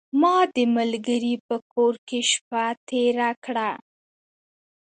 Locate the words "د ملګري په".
0.55-1.55